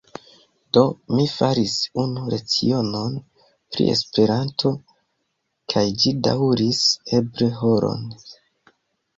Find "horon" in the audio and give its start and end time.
7.63-8.11